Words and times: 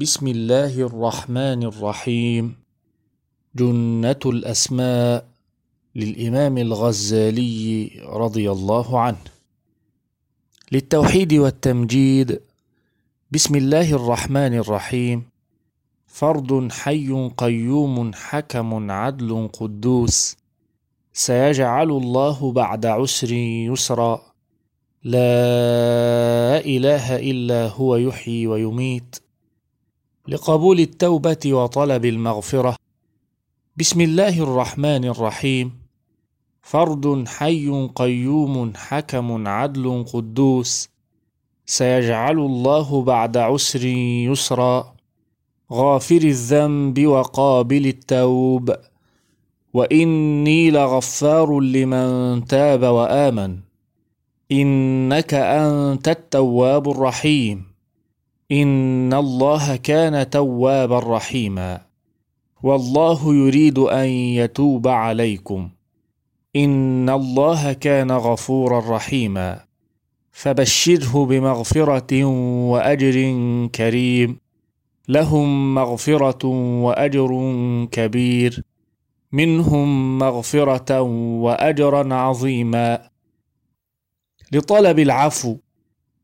بسم 0.00 0.26
الله 0.26 0.80
الرحمن 0.80 1.62
الرحيم 1.62 2.56
جنة 3.56 4.22
الأسماء 4.26 5.26
للإمام 5.94 6.58
الغزالي 6.58 7.90
رضي 8.06 8.50
الله 8.50 9.00
عنه 9.00 9.24
للتوحيد 10.72 11.34
والتمجيد 11.34 12.40
بسم 13.30 13.56
الله 13.56 13.92
الرحمن 13.92 14.54
الرحيم 14.54 15.22
فرد 16.06 16.72
حي 16.72 17.30
قيوم 17.36 18.14
حكم 18.14 18.90
عدل 18.90 19.48
قدوس 19.52 20.36
سيجعل 21.12 21.90
الله 21.90 22.52
بعد 22.52 22.86
عسر 22.86 23.32
يسرا 23.32 24.22
لا 25.04 26.58
إله 26.64 27.16
إلا 27.16 27.68
هو 27.68 27.96
يحيي 27.96 28.46
ويميت 28.46 29.29
لقبول 30.30 30.80
التوبة 30.80 31.38
وطلب 31.46 32.04
المغفرة. 32.04 32.76
بسم 33.76 34.00
الله 34.00 34.42
الرحمن 34.42 35.04
الرحيم. 35.04 35.72
فرد 36.62 37.28
حي 37.28 37.88
قيوم 37.94 38.72
حكم 38.76 39.48
عدل 39.48 40.04
قدوس. 40.12 40.88
سيجعل 41.66 42.38
الله 42.38 43.02
بعد 43.02 43.36
عسر 43.36 43.86
يسرا. 43.86 44.94
غافر 45.72 46.16
الذنب 46.16 47.06
وقابل 47.06 47.86
التوب. 47.86 48.76
وإني 49.74 50.70
لغفار 50.70 51.60
لمن 51.60 52.44
تاب 52.44 52.82
وآمن. 52.82 53.58
إنك 54.52 55.34
أنت 55.34 56.08
التواب 56.08 56.90
الرحيم. 56.90 57.69
ان 58.52 59.14
الله 59.14 59.76
كان 59.76 60.30
توابا 60.30 60.98
رحيما. 60.98 61.80
والله 62.62 63.34
يريد 63.34 63.78
ان 63.78 64.08
يتوب 64.08 64.88
عليكم. 64.88 65.70
ان 66.56 67.10
الله 67.10 67.72
كان 67.72 68.12
غفورا 68.12 68.96
رحيما. 68.96 69.64
فبشره 70.32 71.24
بمغفره 71.26 72.24
واجر 72.70 73.36
كريم. 73.66 74.40
لهم 75.08 75.74
مغفره 75.74 76.46
واجر 76.82 77.30
كبير. 77.92 78.62
منهم 79.32 80.18
مغفره 80.18 81.00
واجرا 81.40 82.14
عظيما. 82.14 83.10
لطلب 84.52 84.98
العفو. 84.98 85.56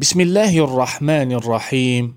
بسم 0.00 0.20
الله 0.20 0.64
الرحمن 0.64 1.32
الرحيم 1.32 2.14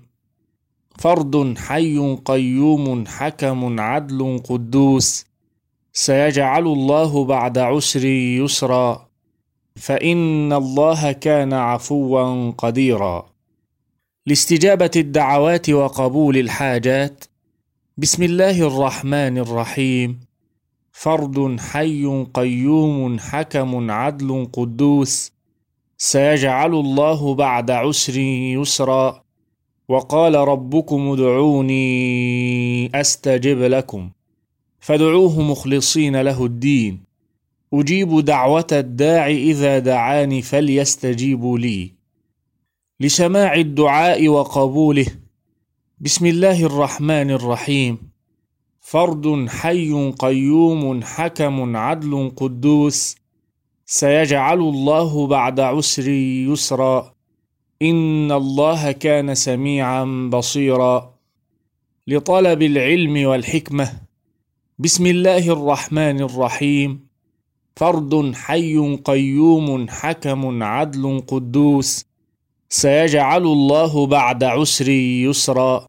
فرد 0.98 1.58
حي 1.58 2.16
قيوم 2.24 3.06
حكم 3.06 3.80
عدل 3.80 4.40
قدوس 4.48 5.26
سيجعل 5.92 6.66
الله 6.66 7.24
بعد 7.24 7.58
عسر 7.58 8.04
يسرا 8.04 9.08
فان 9.76 10.52
الله 10.52 11.12
كان 11.12 11.52
عفوا 11.52 12.50
قديرا 12.50 13.26
لاستجابه 14.26 14.90
الدعوات 14.96 15.70
وقبول 15.70 16.36
الحاجات 16.36 17.24
بسم 17.98 18.22
الله 18.22 18.66
الرحمن 18.66 19.38
الرحيم 19.38 20.20
فرد 20.92 21.60
حي 21.60 22.26
قيوم 22.34 23.18
حكم 23.18 23.90
عدل 23.90 24.48
قدوس 24.52 25.33
سيجعل 26.04 26.74
الله 26.74 27.34
بعد 27.34 27.70
عسر 27.70 28.18
يسرا 28.18 29.24
وقال 29.88 30.34
ربكم 30.34 31.08
ادعوني 31.08 33.00
أستجب 33.00 33.58
لكم. 33.58 34.10
فادعوه 34.80 35.40
مخلصين 35.40 36.20
له 36.20 36.44
الدين. 36.44 37.00
أجيب 37.74 38.20
دعوة 38.20 38.66
الداع 38.72 39.28
إذا 39.28 39.78
دعاني 39.78 40.42
فليستجيبوا 40.42 41.58
لي. 41.58 41.92
لسماع 43.00 43.54
الدعاء 43.54 44.28
وقبوله. 44.28 45.06
بسم 46.00 46.26
الله 46.26 46.66
الرحمن 46.66 47.30
الرحيم. 47.30 47.98
فرد 48.80 49.48
حي 49.48 50.12
قيوم 50.18 51.02
حكم 51.02 51.76
عدل 51.76 52.32
قدوس. 52.36 53.23
سيجعل 53.86 54.58
الله 54.58 55.26
بعد 55.26 55.60
عسر 55.60 56.08
يسرا. 56.08 57.14
إن 57.82 58.32
الله 58.32 58.92
كان 58.92 59.34
سميعا 59.34 60.30
بصيرا. 60.32 61.14
لطلب 62.06 62.62
العلم 62.62 63.26
والحكمة. 63.26 63.92
بسم 64.78 65.06
الله 65.06 65.48
الرحمن 65.52 66.20
الرحيم. 66.20 67.06
فرد 67.76 68.32
حي 68.34 68.96
قيوم 69.04 69.88
حكم 69.88 70.62
عدل 70.62 71.22
قدوس. 71.28 72.04
سيجعل 72.68 73.42
الله 73.42 74.06
بعد 74.06 74.44
عسر 74.44 74.88
يسرا. 74.88 75.86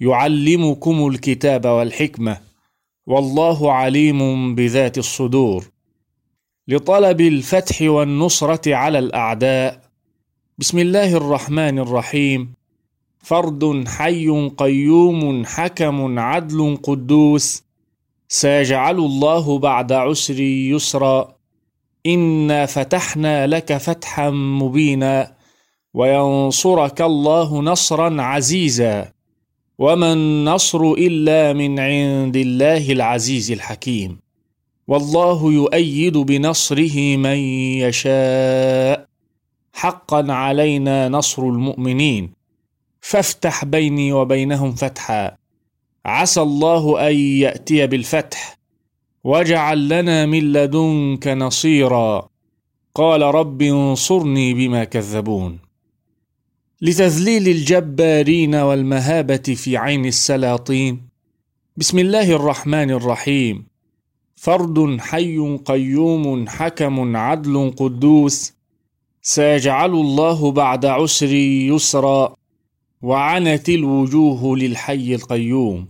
يعلمكم 0.00 1.06
الكتاب 1.06 1.66
والحكمة. 1.66 2.40
والله 3.06 3.72
عليم 3.72 4.54
بذات 4.54 4.98
الصدور. 4.98 5.64
لطلب 6.70 7.20
الفتح 7.20 7.82
والنصرة 7.82 8.74
على 8.74 8.98
الأعداء. 8.98 9.80
بسم 10.58 10.78
الله 10.78 11.16
الرحمن 11.16 11.78
الرحيم. 11.78 12.54
فرد 13.18 13.88
حي 13.88 14.50
قيوم 14.58 15.44
حكم 15.46 16.18
عدل 16.18 16.78
قدوس. 16.82 17.62
سيجعل 18.28 18.98
الله 18.98 19.58
بعد 19.58 19.92
عسر 19.92 20.40
يسرا. 20.40 21.34
إنا 22.06 22.66
فتحنا 22.66 23.46
لك 23.46 23.76
فتحا 23.76 24.30
مبينا. 24.30 25.32
وينصرك 25.94 27.02
الله 27.02 27.62
نصرا 27.62 28.22
عزيزا. 28.22 29.12
وما 29.78 30.12
النصر 30.12 30.92
إلا 30.92 31.52
من 31.52 31.80
عند 31.80 32.36
الله 32.36 32.92
العزيز 32.92 33.50
الحكيم. 33.50 34.29
والله 34.90 35.52
يؤيد 35.52 36.16
بنصره 36.16 37.16
من 37.16 37.38
يشاء. 37.86 39.06
حقا 39.72 40.32
علينا 40.32 41.08
نصر 41.08 41.42
المؤمنين. 41.42 42.32
فافتح 43.00 43.64
بيني 43.64 44.12
وبينهم 44.12 44.72
فتحا. 44.72 45.36
عسى 46.04 46.42
الله 46.42 47.08
أن 47.08 47.16
يأتي 47.16 47.86
بالفتح. 47.86 48.58
واجعل 49.24 49.88
لنا 49.88 50.26
من 50.26 50.52
لدنك 50.52 51.28
نصيرا. 51.28 52.28
قال 52.94 53.22
رب 53.22 53.62
انصرني 53.62 54.54
بما 54.54 54.84
كذبون. 54.84 55.58
لتذليل 56.80 57.48
الجبارين 57.48 58.54
والمهابة 58.54 59.36
في 59.36 59.76
عين 59.76 60.04
السلاطين. 60.04 61.08
بسم 61.76 61.98
الله 61.98 62.32
الرحمن 62.32 62.90
الرحيم. 62.90 63.69
فرد 64.42 65.00
حي 65.00 65.38
قيوم 65.64 66.48
حكم 66.48 67.16
عدل 67.16 67.74
قدوس 67.76 68.52
سيجعل 69.22 69.90
الله 69.90 70.52
بعد 70.52 70.86
عسر 70.86 71.32
يسرا 71.72 72.34
وعنت 73.02 73.68
الوجوه 73.68 74.56
للحي 74.56 75.14
القيوم. 75.14 75.88